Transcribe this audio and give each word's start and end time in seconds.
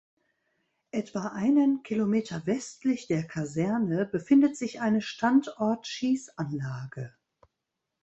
Etwa 0.89 1.27
einen 1.33 1.83
Kilometer 1.83 2.43
westlich 2.47 3.05
der 3.05 3.23
Kaserne 3.27 4.07
befindet 4.07 4.57
sich 4.57 4.81
eine 4.81 4.99
Standortschießanlage. 5.03 7.13